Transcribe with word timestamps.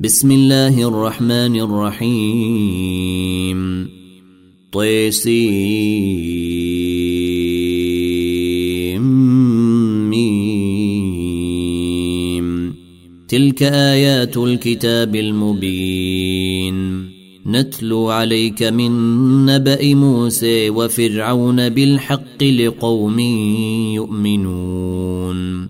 بسم 0.00 0.30
الله 0.30 0.88
الرحمن 0.88 1.60
الرحيم 1.60 3.10
طيسيم 4.72 6.00
تلك 13.28 13.62
آيات 13.62 14.36
الكتاب 14.36 15.16
المبين 15.16 17.10
نتلو 17.46 18.08
عليك 18.08 18.62
من 18.62 18.92
نبأ 19.46 19.94
موسى 19.94 20.70
وفرعون 20.70 21.68
بالحق 21.68 22.42
لقوم 22.42 23.18
يؤمنون 23.94 25.69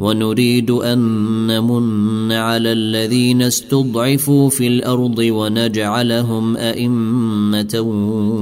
ونريد 0.00 0.70
أن 0.70 0.98
نمن 1.46 2.32
على 2.32 2.72
الذين 2.72 3.42
استضعفوا 3.42 4.50
في 4.50 4.66
الأرض 4.66 5.18
ونجعلهم 5.18 6.56
أئمة 6.56 7.80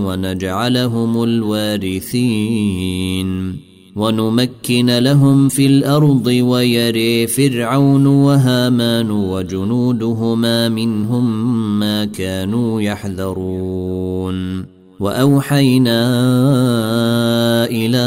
ونجعلهم 0.06 1.22
الوارثين. 1.22 2.48
ونمكن 3.96 4.90
لهم 4.90 5.48
في 5.48 5.66
الأرض 5.66 6.26
ويري 6.26 7.26
فرعون 7.26 8.06
وهامان 8.06 9.10
وجنودهما 9.10 10.68
منهم 10.68 11.78
ما 11.78 12.04
كانوا 12.04 12.82
يحذرون. 12.82 14.64
وأوحينا 15.00 16.00
إلى 17.70 18.06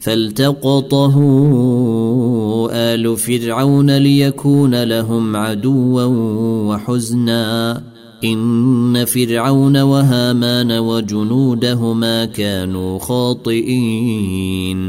فالتقطه 0.00 1.16
آل 2.72 3.16
فرعون 3.16 3.98
ليكون 3.98 4.82
لهم 4.82 5.36
عدوا 5.36 6.04
وحزنا 6.68 7.82
إن 8.24 9.04
فرعون 9.04 9.76
وهامان 9.76 10.72
وجنودهما 10.72 12.24
كانوا 12.24 12.98
خاطئين 12.98 14.80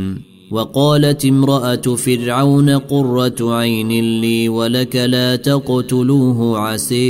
وقالت 0.52 1.26
امرأة 1.26 1.76
فرعون 1.76 2.70
قرة 2.70 3.54
عين 3.56 4.22
لي 4.22 4.50
ولك 4.50 4.96
لا 4.96 5.36
تقتلوه 5.36 6.60
عسي 6.60 7.02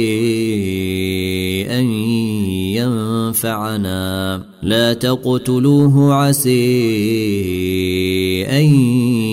أن 1.80 1.86
ينفعنا. 2.78 4.43
لا 4.64 4.93
تقتلوه 4.93 6.14
عسي 6.14 6.52
أن 8.45 8.66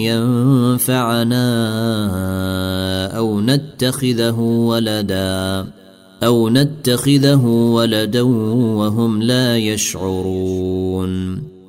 ينفعنا 0.08 1.46
أو 3.16 3.40
نتخذه 3.40 4.40
ولدا 4.40 5.66
أو 6.22 6.48
نتخذه 6.48 7.44
ولدا 7.46 8.22
وهم 8.22 9.22
لا 9.22 9.56
يشعرون. 9.58 11.47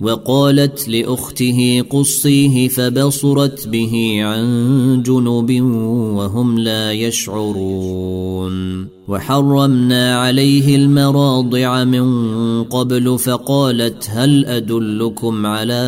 وقالت 0.00 0.88
لأخته 0.88 1.84
قصيه 1.90 2.68
فبصرت 2.68 3.68
به 3.68 4.18
عن 4.22 5.02
جنب 5.02 5.62
وهم 6.16 6.58
لا 6.58 6.92
يشعرون. 6.92 8.88
وحرمنا 9.08 10.18
عليه 10.18 10.76
المراضع 10.76 11.84
من 11.84 12.64
قبل 12.64 13.18
فقالت 13.18 14.10
هل 14.10 14.44
أدلكم 14.44 15.46
على 15.46 15.82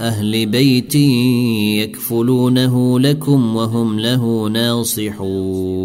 أهل 0.00 0.46
بيت 0.46 0.94
يكفلونه 1.84 3.00
لكم 3.00 3.56
وهم 3.56 4.00
له 4.00 4.48
ناصحون. 4.48 5.78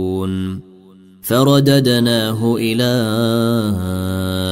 فرددناه 1.23 2.55
إلى 2.55 2.83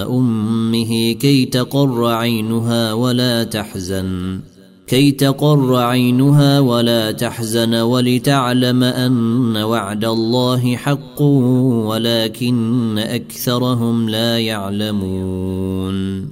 أمه 0.10 1.12
كي 1.12 1.46
تقر 1.46 2.06
عينها 2.06 2.94
ولا 2.94 3.44
تحزن. 3.44 4.40
كي 4.88 5.12
تقر 5.12 5.76
عينها 5.76 6.60
ولا 6.60 7.12
تحزن 7.12 7.76
ولتعلم 7.76 8.84
أن 8.84 9.58
وعد 9.58 10.06
الله 10.06 10.76
حق 10.76 11.22
ولكن 11.22 12.98
أكثرهم 12.98 14.10
لا 14.10 14.40
يعلمون. 14.40 16.28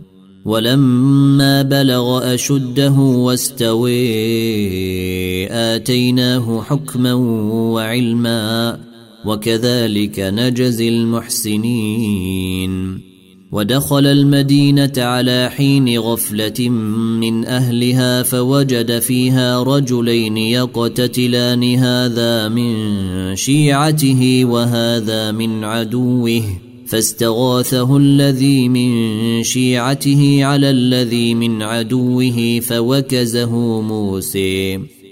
ولما 0.46 1.62
بلغ 1.62 2.34
أشده 2.34 2.92
واستوي 3.00 3.92
آتيناه 5.52 6.62
حكما 6.62 7.14
وعلما. 7.74 8.89
وكذلك 9.26 10.20
نجزي 10.20 10.90
المحسنين. 10.90 12.70
ودخل 13.52 14.06
المدينة 14.06 14.94
على 14.98 15.50
حين 15.58 16.00
غفلة 16.00 16.70
من 17.20 17.46
أهلها 17.46 18.24
فوجد 18.24 19.00
فيها 19.00 19.64
رجلين 19.64 20.38
يقتتلان 20.38 21.76
هذا 21.76 22.48
من 22.48 22.76
شيعته 23.36 24.46
وهذا 24.46 25.32
من 25.32 25.64
عدوه. 25.64 26.44
فاستغاثه 26.88 27.98
الذي 27.98 28.70
من 28.70 29.44
شيعته 29.44 30.46
على 30.46 30.70
الذي 30.70 31.36
من 31.36 31.62
عدوه 31.62 32.60
فوكزه 32.60 33.82
موسى. 33.82 34.80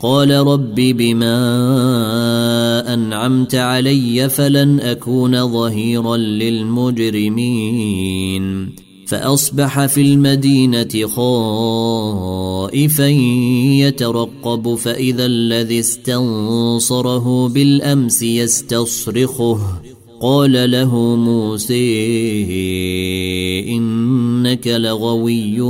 قال 0.00 0.30
رب 0.30 0.74
بما 0.74 1.34
أنعمت 2.94 3.54
علي 3.54 4.28
فلن 4.28 4.80
أكون 4.80 5.52
ظهيرا 5.52 6.16
للمجرمين. 6.16 7.48
فأصبح 9.06 9.86
في 9.86 10.00
المدينة 10.00 11.06
خائفا 11.06 13.06
يترقب 13.86 14.74
فإذا 14.74 15.26
الذي 15.26 15.80
استنصره 15.80 17.48
بالأمس 17.48 18.22
يستصرخه. 18.22 19.58
قال 20.22 20.70
له 20.70 21.16
موسى 21.16 22.04
إنك 23.68 24.66
لغوي 24.66 25.60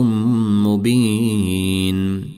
مبين. 0.64 2.37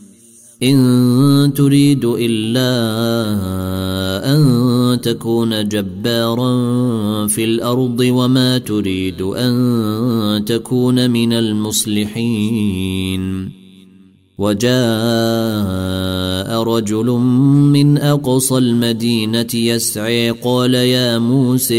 إن 0.63 1.51
تريد 1.55 2.05
إلا 2.05 2.71
أن 4.35 5.01
تكون 5.01 5.67
جبارا 5.67 6.51
في 7.27 7.43
الأرض 7.43 7.99
وما 7.99 8.57
تريد 8.57 9.21
أن 9.21 10.45
تكون 10.45 11.11
من 11.11 11.33
المصلحين. 11.33 12.61
وجاء 14.37 14.71
رجل 16.63 17.05
من 17.73 17.97
أقصى 17.97 18.57
المدينة 18.57 19.47
يسعي 19.53 20.31
قال 20.31 20.73
يا 20.73 21.17
موسى 21.17 21.77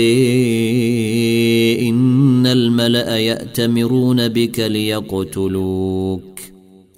إن 1.89 2.47
الملأ 2.47 3.19
يأتمرون 3.19 4.29
بك 4.29 4.61
ليقتلوك. 4.61 6.32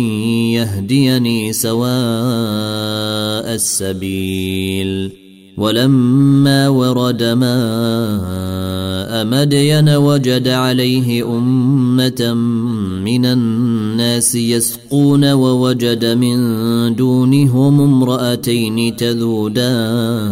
يهديني 0.52 1.52
سواء 1.52 1.94
السبيل. 3.54 5.10
ولما 5.56 6.68
ورد 6.68 7.22
ماء 7.22 7.44
مدين 9.24 9.88
وجد 9.88 10.48
عليه 10.48 11.36
أمة 11.38 12.34
من 13.04 13.26
الناس 13.26 14.34
يسقون 14.34 15.32
ووجد 15.32 16.04
من 16.04 16.36
دونهم 16.96 17.80
امرأتين 17.80 18.96
تذودان. 18.96 20.24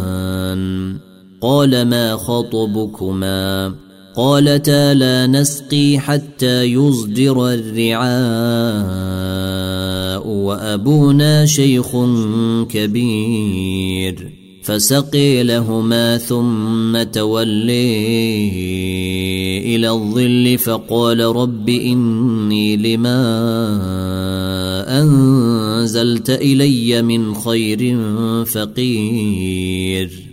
قال 1.43 1.85
ما 1.85 2.15
خطبكما 2.15 3.75
قالتا 4.15 4.93
لا 4.93 5.27
نسقي 5.27 5.99
حتى 5.99 6.63
يصدر 6.63 7.49
الرعاء 7.49 8.13
وأبونا 10.27 11.45
شيخ 11.45 11.87
كبير 12.69 14.33
فسقي 14.63 15.43
لهما 15.43 16.17
ثم 16.17 17.03
تولي 17.03 17.97
إلى 19.75 19.89
الظل 19.89 20.57
فقال 20.57 21.19
رب 21.19 21.69
إني 21.69 22.77
لما 22.77 23.21
أنزلت 25.01 26.29
إلي 26.29 27.01
من 27.01 27.33
خير 27.35 27.97
فقير 28.45 30.32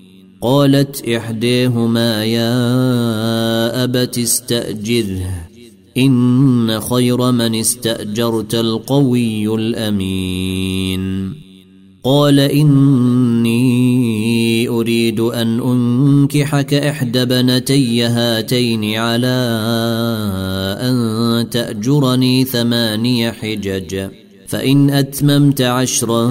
قالت 0.41 1.07
احديهما 1.07 2.25
يا 2.25 3.83
أبت 3.83 4.17
استأجره 4.17 5.47
إن 5.97 6.79
خير 6.79 7.31
من 7.31 7.55
استأجرت 7.55 8.55
القوي 8.55 9.55
الأمين. 9.55 11.33
قال 12.03 12.39
إني 12.39 13.59
أريد 14.69 15.19
أن 15.19 15.59
أنكحك 15.59 16.73
إحدى 16.73 17.25
بنتي 17.25 18.03
هاتين 18.03 18.95
على 18.95 19.57
أن 20.81 21.49
تأجرني 21.49 22.45
ثماني 22.45 23.31
حجج 23.31 24.07
فإن 24.47 24.89
أتممت 24.89 25.61
عشرا 25.61 26.29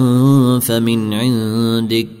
فمن 0.59 1.13
عندك. 1.13 2.20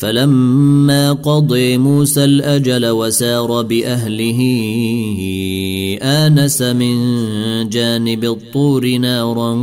فلما 0.00 1.12
قضي 1.12 1.78
موسى 1.78 2.24
الأجل 2.24 2.86
وسار 2.86 3.62
بأهله 3.62 4.40
آنس 6.02 6.62
من 6.62 6.96
جانب 7.68 8.24
الطور 8.24 8.96
نارا 8.96 9.54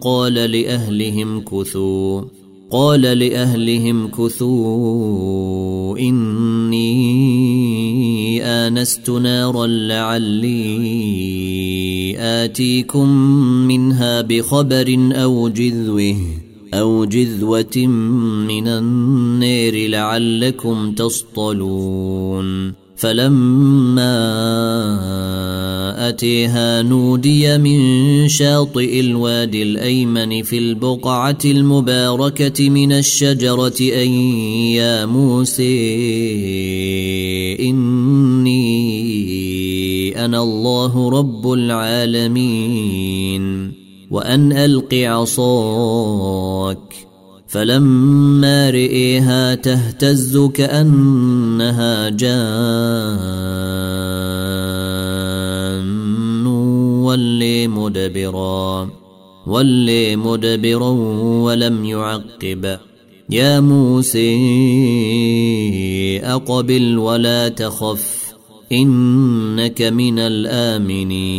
قال 0.00 0.34
لأهلهم 0.34 1.40
كثوا 1.40 2.22
قال 2.70 3.00
لأهلهم 3.00 4.08
كثوا 4.08 5.98
إني 5.98 6.84
آنست 8.44 9.10
نارا 9.10 9.66
لعلي 9.66 10.78
آتيكم 12.18 13.08
منها 13.68 14.20
بخبر 14.20 15.10
أو 15.12 15.48
جذوه. 15.48 16.37
أو 16.74 17.04
جذوة 17.04 17.86
من 18.46 18.68
النير 18.68 19.90
لعلكم 19.90 20.92
تصطلون. 20.92 22.72
فلما 22.98 24.18
أتيها 26.08 26.82
نودي 26.82 27.58
من 27.58 28.28
شاطئ 28.28 29.00
الوادي 29.00 29.62
الأيمن 29.62 30.42
في 30.42 30.58
البقعة 30.58 31.38
المباركة 31.44 32.70
من 32.70 32.92
الشجرة 32.92 33.80
أن 33.80 34.08
يا 34.74 35.06
موسى 35.06 35.96
إني 37.60 38.64
أنا 40.24 40.42
الله 40.42 41.10
رب 41.10 41.52
العالمين. 41.52 42.98
وأن 44.10 44.52
ألق 44.52 44.94
عصاك 44.94 46.78
فلما 47.48 48.70
رئيها 48.70 49.54
تهتز 49.54 50.38
كأنها 50.54 52.08
جان 52.08 52.46
ولي 57.04 57.68
مدبرا 57.68 58.90
ولي 59.46 60.16
مدبرا 60.16 60.90
ولم 61.42 61.84
يعقب. 61.84 62.78
يا 63.30 63.60
موسى 63.60 64.38
أقبل 66.24 66.98
ولا 66.98 67.48
تخف 67.48 68.34
إنك 68.72 69.82
من 69.82 70.18
الآمنين. 70.18 71.38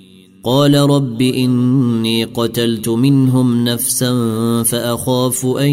قال 0.43 0.75
رب 0.75 1.21
إني 1.21 2.23
قتلت 2.23 2.89
منهم 2.89 3.65
نفسا 3.65 4.13
فأخاف 4.63 5.45
أن 5.45 5.71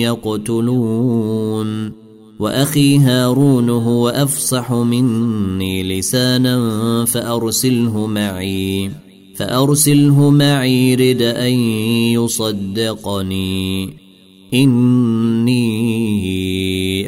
يقتلون. 0.00 1.92
وأخي 2.40 2.98
هارون 2.98 3.70
هو 3.70 4.08
أفصح 4.08 4.72
مني 4.72 5.82
لسانا 5.82 7.04
فأرسله 7.04 8.06
معي 8.06 8.90
فأرسله 9.36 10.30
معي 10.30 10.94
رد 10.94 11.22
أن 11.22 11.52
يصدقني. 12.12 13.96
إني 14.54 15.60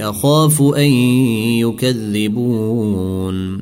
أخاف 0.09 0.63
أن 0.63 0.93
يكذبون. 1.59 3.62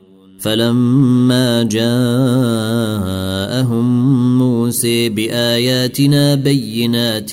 فلما 0.41 1.63
جاءهم 1.63 1.87
موسى 4.37 5.09
بآياتنا 5.09 6.35
بينات 6.35 7.31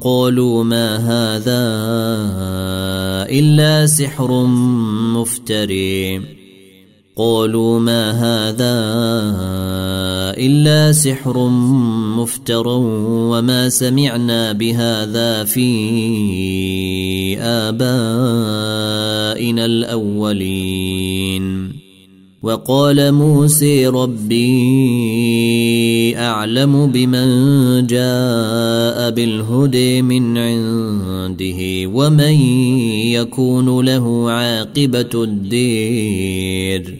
قالوا 0.00 0.64
ما 0.64 0.96
هذا 0.96 1.62
إلا 3.30 3.86
سحر 3.86 4.46
مفتري. 5.14 6.20
قالوا 7.16 7.80
ما 7.80 8.10
هذا 8.10 8.80
إلا 10.38 10.92
سحر 10.92 11.48
مفتر 12.16 12.68
وما 12.68 13.68
سمعنا 13.68 14.52
بهذا 14.52 15.44
في 15.44 17.38
آبائنا 17.40 18.04
الأولين. 19.64 21.02
وقال 22.42 23.12
موسى 23.12 23.86
ربي 23.86 24.42
أعلم 26.16 26.86
بمن 26.86 27.26
جاء 27.86 29.10
بالهدى 29.10 30.02
من 30.02 30.38
عنده 30.38 31.86
ومن 31.86 32.40
يكون 33.14 33.84
له 33.84 34.30
عاقبة 34.30 35.24
الدير 35.24 36.98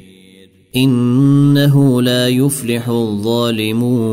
إنه 0.77 2.03
لا 2.03 2.29
يفلح 2.29 2.89
الظالمون 2.89 4.13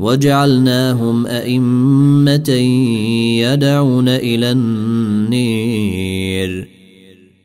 وجعلناهم 0.00 1.26
أئمة 1.26 2.48
يدعون 3.40 4.08
إلى 4.08 4.52
النير. 4.52 6.68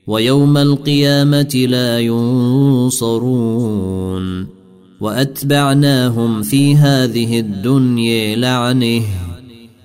ويوم 0.07 0.57
القيامة 0.57 1.65
لا 1.69 1.99
ينصرون. 1.99 3.35
وأتبعناهم 5.01 6.41
في 6.41 6.75
هذه 6.75 7.39
الدنيا 7.39 8.35
لعنه. 8.35 9.01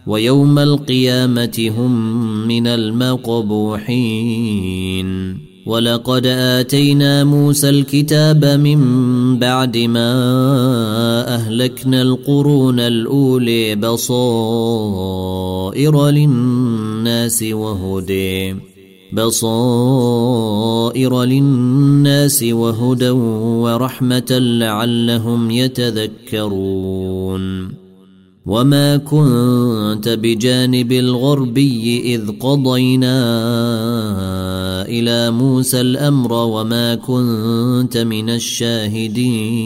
ويوم 0.06 0.58
القيامة 0.58 1.70
هم 1.78 2.48
من 2.48 2.66
المقبوحين. 2.66 3.90
ولقد 5.66 6.26
آتينا 6.26 7.24
موسى 7.24 7.68
الكتاب 7.68 8.44
من 8.44 8.80
بعد 9.38 9.76
ما 9.76 10.12
أهلكنا 11.34 12.02
القرون 12.02 12.80
الأولي 12.80 13.76
بصائر 13.76 14.90
للناس 16.08 17.42
وهدي 17.42 18.56
بصائر 19.12 20.42
للناس 21.24 22.42
وهدى 22.42 23.10
ورحمة 23.10 24.26
لعلهم 24.30 25.50
يتذكرون. 25.50 26.90
وما 28.46 28.96
كنت 28.96 30.08
بجانب 30.08 30.92
الغربي 30.92 32.14
إذ 32.14 32.30
قضينا 32.40 33.20
إلى 34.82 35.30
موسى 35.30 35.80
الأمر 35.80 36.32
وما 36.32 36.94
كنت 36.94 37.96
من 37.96 38.30
الشاهدين. 38.30 39.60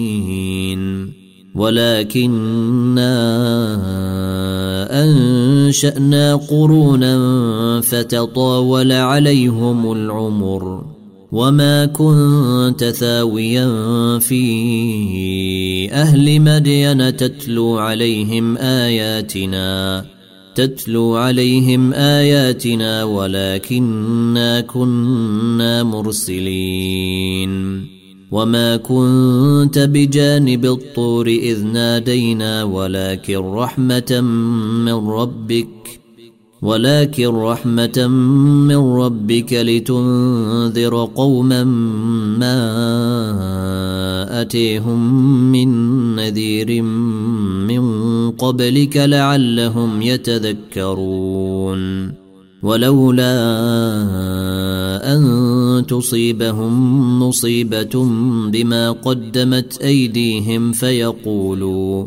ولكنا 1.55 3.15
أنشأنا 5.05 6.35
قرونا 6.35 7.81
فتطاول 7.81 8.93
عليهم 8.93 9.93
العمر 9.93 10.85
وما 11.33 11.87
كنت 11.87 12.85
ثاويا 12.85 13.69
في 14.19 15.93
أهل 15.93 16.41
مدين 16.41 17.17
تتلو 17.17 17.79
عليهم 17.79 18.57
آياتنا. 18.57 20.05
تتلو 20.55 21.17
عليهم 21.17 21.93
آياتنا 21.93 23.05
ولكنا 23.05 24.61
كنا 24.61 25.83
مرسلين. 25.83 27.55
وما 28.31 28.77
كنت 28.77 29.79
بجانب 29.79 30.65
الطور 30.65 31.27
إذ 31.27 31.65
نادينا 31.65 32.65
ولكن 32.65 33.37
رحمة 33.37 34.21
من 34.85 35.09
ربك 35.09 35.84
ولكن 36.65 37.27
رحمة 37.27 38.07
من 38.69 38.77
ربك 38.77 39.53
لتنذر 39.53 41.11
قوما 41.15 41.65
ما 42.41 42.61
أتيهم 44.41 45.01
من 45.53 45.69
نذير 46.17 46.83
من 47.69 47.85
قبلك 48.31 48.97
لعلهم 48.97 50.03
يتذكرون. 50.03 51.45
ولولا 52.63 53.35
أن 55.17 55.85
تصيبهم 55.89 56.73
مصيبة 57.23 58.09
بما 58.49 58.91
قدمت 58.91 59.83
أيديهم 59.83 60.73
فيقولوا 60.73 62.07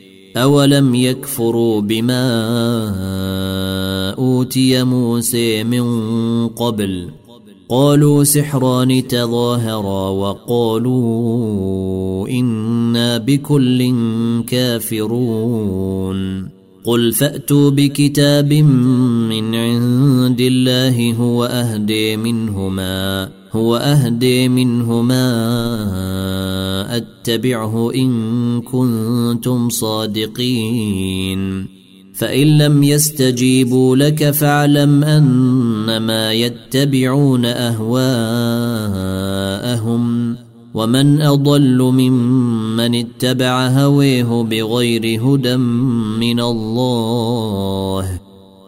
اولم 0.37 0.95
يكفروا 0.95 1.81
بما 1.81 2.23
اوتي 4.17 4.83
موسى 4.83 5.63
من 5.63 6.47
قبل 6.47 7.09
قالوا 7.69 8.23
سحران 8.23 9.07
تظاهرا 9.07 10.09
وقالوا 10.09 11.41
أنا 12.29 13.17
بكل 13.17 13.93
كافرون 14.47 16.21
قل 16.85 17.13
فاتوا 17.13 17.69
بكتاب 17.69 18.53
من 18.53 19.55
عند 19.55 20.41
الله 20.41 21.13
هو 21.13 21.45
اهدي 21.45 22.17
منهما 22.17 23.40
هو 23.51 23.75
أهدي 23.75 24.49
منهما 24.49 25.25
أتبعه 26.97 27.93
إن 27.93 28.61
كنتم 28.61 29.69
صادقين. 29.69 31.67
فإن 32.13 32.57
لم 32.57 32.83
يستجيبوا 32.83 33.95
لك 33.95 34.31
فاعلم 34.31 35.03
أنما 35.03 36.33
يتبعون 36.33 37.45
أهواءهم. 37.45 38.31
ومن 40.73 41.21
أضل 41.21 41.77
ممن 41.77 42.95
اتبع 42.95 43.67
هويه 43.67 44.43
بغير 44.43 45.21
هدى 45.23 45.55
من 46.17 46.39
الله. 46.39 48.20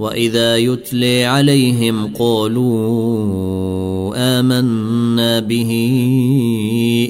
واذا 0.00 0.56
يتلي 0.56 1.24
عليهم 1.24 2.14
قالوا 2.18 2.70
امنا 4.16 5.40
به 5.40 5.70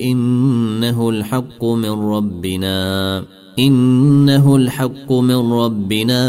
انه 0.04 1.10
الحق 1.10 1.64
من 1.64 1.90
ربنا 1.90 3.24
انه 3.58 4.56
الحق 4.56 5.12
من 5.12 5.52
ربنا 5.52 6.22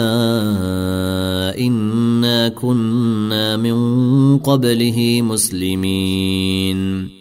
انا 1.57 2.49
كنا 2.49 3.57
من 3.57 3.77
قبله 4.37 5.21
مسلمين 5.21 7.20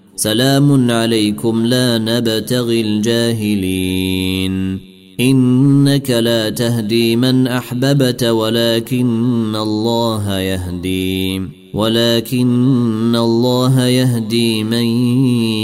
سلام 0.21 0.91
عليكم 0.91 1.65
لا 1.65 1.97
نبتغي 1.97 2.81
الجاهلين. 2.81 4.79
إنك 5.19 6.09
لا 6.09 6.49
تهدي 6.49 7.15
من 7.15 7.47
أحببت 7.47 8.23
ولكن 8.23 9.55
الله 9.55 10.39
يهدي. 10.39 11.41
ولكن 11.73 13.15
الله 13.15 13.85
يهدي 13.85 14.63
من 14.63 14.83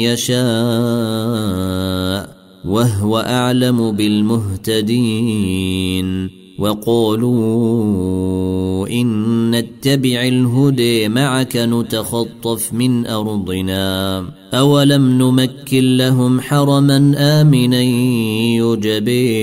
يشاء 0.01 0.37
وهو 2.65 3.19
أعلم 3.19 3.91
بالمهتدين. 3.91 5.17
وقالوا 6.59 7.37
إن 8.87 9.51
نتبع 9.51 10.27
الهدي 10.27 11.09
معك 11.09 11.55
نتخطف 11.55 12.73
من 12.73 13.05
أرضنا. 13.05 14.25
أولم 14.53 15.09
نمكن 15.09 15.97
لهم 15.97 16.41
حرما 16.41 17.13
آمنا 17.17 17.81
يجبي 18.61 19.33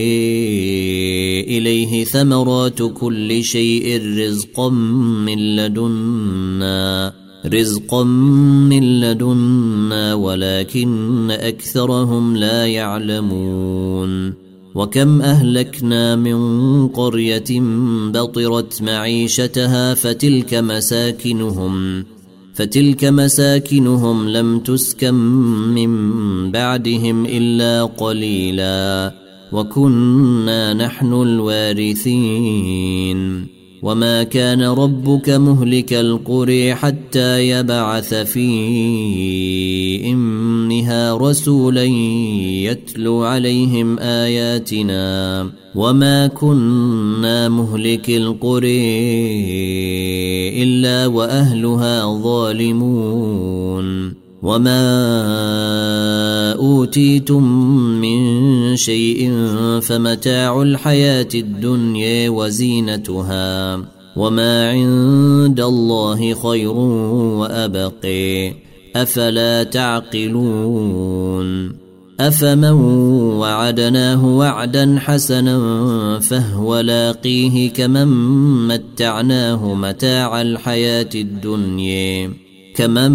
إليه 1.40 2.05
ثمرات 2.05 2.83
كل 2.83 3.44
شيء 3.44 4.03
رزقا 4.18 4.68
من 4.68 5.57
لدنا 5.57 7.12
رزقا 7.46 8.05
من 8.05 9.00
لدنا 9.00 10.14
ولكن 10.14 11.31
أكثرهم 11.31 12.37
لا 12.37 12.66
يعلمون. 12.66 14.43
وكم 14.74 15.22
أهلكنا 15.22 16.16
من 16.16 16.38
قرية 16.88 17.60
بطرت 18.10 18.82
معيشتها 18.82 19.94
فتلك 19.94 20.54
مساكنهم 20.54 22.04
فتلك 22.54 23.04
مساكنهم 23.04 24.28
لم 24.28 24.58
تسكن 24.58 25.14
من 25.74 26.50
بعدهم 26.50 27.26
إلا 27.26 27.84
قليلا 27.84 29.14
وكنا 29.52 30.74
نحن 30.74 31.12
الوارثين. 31.12 32.74
وما 33.84 34.22
كان 34.22 34.62
ربك 34.62 35.30
مهلك 35.30 35.92
القري 35.92 36.74
حتى 36.74 37.48
يبعث 37.48 38.14
في 38.14 38.40
امها 40.74 41.16
رسولا 41.16 41.84
يتلو 42.64 43.22
عليهم 43.22 43.98
آياتنا 43.98 45.50
وما 45.74 46.26
كنا 46.26 47.48
مهلك 47.48 48.10
القري 48.10 49.02
إلا 50.62 51.06
وأهلها 51.06 52.22
ظالمون 52.22 53.84
وما 54.42 54.82
أوتيتم 56.52 57.42
من 58.00 58.76
شيء 58.76 59.32
فمتاع 59.82 60.62
الحياة 60.62 61.28
الدنيا 61.34 62.30
وزينتها 62.30 63.80
وما 64.16 64.70
عند 64.70 65.60
الله 65.60 66.34
خير 66.34 66.76
وابقي 67.40 68.64
أفلا 68.96 69.62
تعقلون؟ 69.62 71.44
أفمن 72.20 72.70
وعدناه 73.40 74.26
وعدا 74.26 74.96
حسنا 74.98 75.59
فهو 76.20 76.80
لاقيه 76.80 77.70
كمن 77.70 78.09
متعناه 78.68 79.74
متاع 79.74 80.42
الحياة 80.42 81.09
الدنيا. 81.14 82.30
كمن 82.76 83.11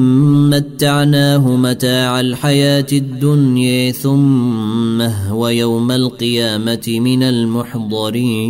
متعناه 0.50 1.56
متاع 1.56 2.20
الحياة 2.20 2.88
الدنيا 2.92 3.92
ثم 3.92 5.02
هو 5.02 5.48
يوم 5.48 5.92
القيامة 5.92 7.00
من 7.00 7.24
المحضرين. 7.24 8.50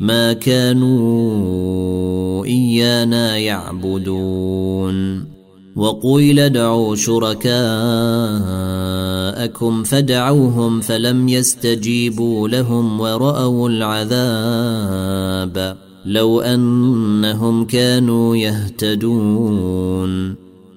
ما 0.00 0.32
كانوا 0.32 1.86
إيانا 2.44 3.36
يعبدون. 3.36 5.26
وقيل 5.76 6.40
ادعوا 6.40 6.96
شركاءكم 6.96 7.52
فدعوهم 9.82 10.80
فلم 10.80 11.28
يستجيبوا 11.28 12.48
لهم 12.48 13.00
ورأوا 13.00 13.68
العذاب. 13.68 15.06
لو 16.06 16.40
أنهم 16.40 17.64
كانوا 17.64 18.36
يهتدون. 18.36 20.06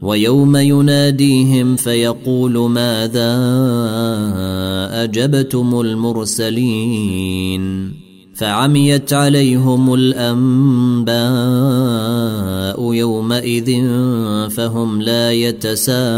ويوم 0.02 0.58
يناديهم 0.58 1.76
فيقول 1.76 2.58
ماذا 2.58 3.36
أجبتم 5.04 5.82
المرسلين؟ 5.82 7.60
فعميت 8.40 9.14
عليهم 9.14 9.94
الأنباء 9.94 11.20
يومئذ 12.94 13.88
فهم 14.50 15.02
لا 15.02 15.32
يتساءلون. 15.32 16.10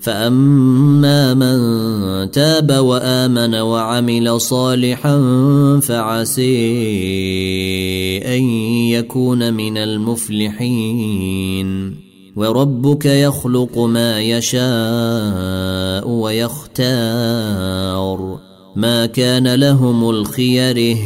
فأما 0.00 1.34
من 1.34 1.58
تاب 2.30 2.70
وآمن 2.70 3.54
وعمل 3.54 4.40
صالحا 4.40 5.20
فعسي 5.82 6.68
أن 8.36 8.42
يكون 8.88 9.54
من 9.54 9.78
المفلحين. 9.78 11.68
وربك 12.36 13.06
يخلق 13.06 13.78
ما 13.78 14.20
يشاء 14.20 16.08
ويختار. 16.08 17.68
ما 18.78 19.06
كان 19.06 19.54
لهم 19.54 20.10
الخيره 20.10 20.98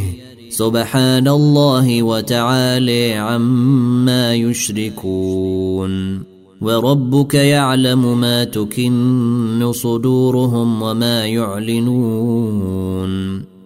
سبحان 0.49 1.29
الله 1.29 2.03
وتعالى 2.03 3.13
عما 3.13 4.35
يشركون. 4.35 6.23
وربك 6.61 7.35
يعلم 7.35 8.21
ما 8.21 8.45
تكن 8.45 9.73
صدورهم 9.75 10.83
وما 10.83 11.27
يعلنون. 11.27 13.13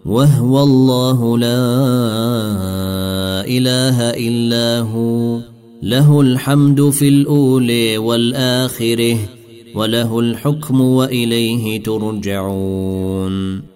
وهو 0.07 0.63
الله 0.63 1.39
لا 1.39 1.67
إله 3.47 4.01
إلا 4.01 4.81
هو. 4.81 5.39
له 5.83 6.21
الحمد 6.21 6.91
في 6.91 7.09
الأولى 7.09 7.99
والآخرة 7.99 9.19
وله 9.75 10.21
الحكم 10.21 10.81
وإليه 10.81 11.83
ترجعون. 11.83 13.76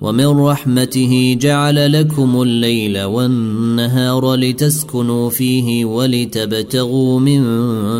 ومن 0.00 0.26
رحمته 0.26 1.36
جعل 1.40 1.92
لكم 1.92 2.42
الليل 2.42 3.02
والنهار 3.02 4.34
لتسكنوا 4.34 5.30
فيه 5.30 5.84
ولتبتغوا 5.84 7.20
من 7.20 7.42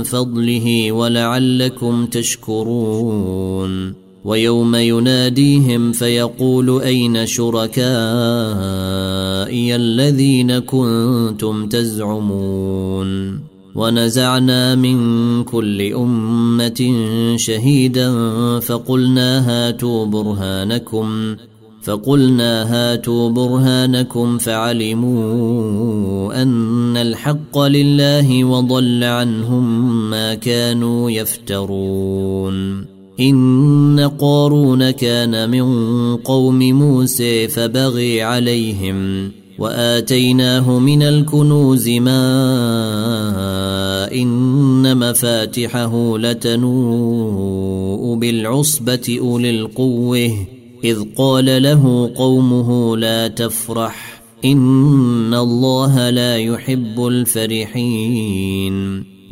فضله 0.03 0.93
ولعلكم 0.93 2.07
تشكرون. 2.07 3.95
ويوم 4.25 4.75
يناديهم 4.75 5.93
فيقول 5.93 6.83
أين 6.83 7.27
شركائي 7.27 7.77
الذين 9.77 10.59
كنتم 10.59 11.69
تزعمون؟ 11.69 13.41
ونزعنا 13.75 14.75
من 14.75 14.99
كل 15.45 15.93
أمة 15.93 17.07
شهيدا 17.37 18.11
فقلنا 18.61 19.49
هاتوا 19.49 20.07
برهانكم 20.07 21.37
فقلنا 21.87 22.63
هاتوا 22.73 23.31
برهانكم 23.31 24.39
فعلموا 24.39 25.23
أن 26.43 26.97
الحق 26.97 27.59
لله 27.59 28.45
وضل 28.45 29.05
عنهم 29.05 30.11
ما 30.11 30.35
كانوا 30.35 31.11
يفترون. 31.11 32.87
إن 33.21 34.11
قارون 34.19 34.91
كان 34.91 35.51
من 35.51 35.67
قوم 36.17 36.59
موسى 36.59 37.49
فبغي 37.49 38.23
عليهم 38.23 39.31
وآتيناه 39.59 40.79
من 40.79 41.03
الكنوز 41.03 41.89
ما 41.89 42.23
إن 44.13 44.97
مفاتحه 44.97 46.19
لتنوء 46.19 48.15
بالعصبة 48.15 49.19
أولي 49.21 49.51
القوة. 49.51 50.56
إذ 50.87 50.99
قال 51.19 51.63
له 51.63 52.13
قومه 52.17 52.97
لا 52.97 53.29
تفرح 53.29 54.23
إن 54.45 55.35
الله 55.35 56.11
لا 56.11 56.37
يحب 56.37 57.07
الفرحين. 57.07 58.77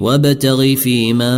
وابتغ 0.01 0.75
فيما 0.75 1.35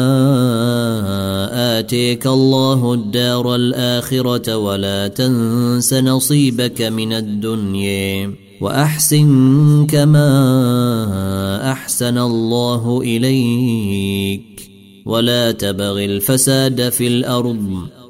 آتيك 1.79 2.27
الله 2.27 2.95
الدار 2.95 3.55
الآخرة 3.55 4.57
ولا 4.57 5.09
تنس 5.09 5.95
نصيبك 5.95 6.83
من 6.83 7.13
الدنيا 7.13 8.35
وأحسن 8.61 9.87
كما 9.87 10.29
أحسن 11.73 12.19
الله 12.19 13.01
إليك. 13.03 14.71
ولا 15.07 15.53
تبغ 15.53 16.05
الفساد 16.05 16.89
في 16.89 17.07
الأرض. 17.07 17.96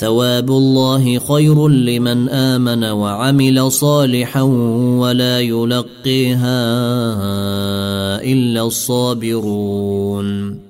ثواب 0.00 0.50
الله 0.50 1.18
خير 1.18 1.68
لمن 1.68 2.28
آمن 2.28 2.84
وعمل 2.84 3.72
صالحا 3.72 4.42
ولا 5.02 5.40
يلقيها 5.40 6.62
إلا 8.24 8.62
الصابرون. 8.62 10.69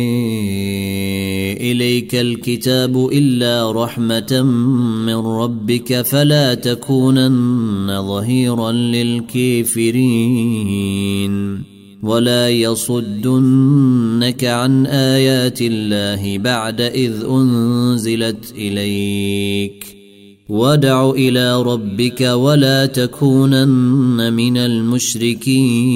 إليك 2.01 2.15
الكتاب 2.15 3.09
إلا 3.13 3.71
رحمة 3.71 4.41
من 5.05 5.15
ربك 5.15 6.01
فلا 6.01 6.53
تكونن 6.53 8.07
ظهيرا 8.07 8.71
للكافرين 8.71 10.01
ولا 12.03 12.49
يصدنك 12.49 14.43
عن 14.43 14.85
آيات 14.85 15.61
الله 15.61 16.37
بعد 16.37 16.81
إذ 16.81 17.13
أنزلت 17.29 18.53
إليك 18.57 19.85
ودع 20.49 21.09
إلى 21.09 21.61
ربك 21.61 22.21
ولا 22.21 22.85
تكونن 22.85 24.33
من 24.33 24.57
المشركين 24.57 25.91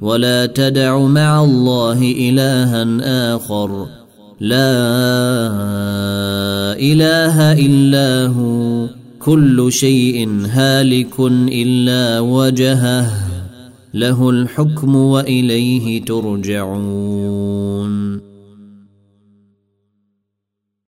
ولا 0.00 0.46
تدع 0.46 0.98
مع 0.98 1.44
الله 1.44 2.02
الها 2.02 3.34
آخر 3.36 4.01
لا 4.42 4.74
إله 6.74 7.52
إلا 7.52 8.26
هو 8.26 8.88
كل 9.18 9.72
شيء 9.72 10.28
هالك 10.50 11.20
إلا 11.30 12.20
وجهه 12.20 13.10
له 13.94 14.30
الحكم 14.30 14.96
وإليه 14.96 16.04
ترجعون. 16.04 18.01